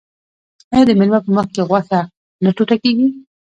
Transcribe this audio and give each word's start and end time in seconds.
آیا 0.73 0.83
د 0.87 0.91
میلمه 0.99 1.19
په 1.25 1.31
مخکې 1.37 1.61
غوښه 1.69 1.99
نه 2.43 2.49
ټوټه 2.55 2.75
کیږي؟ 2.83 3.07